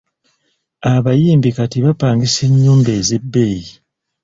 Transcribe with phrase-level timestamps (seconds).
[0.93, 3.67] Abayimbi kati bapangisa ennyumba ez’ebbeeyi.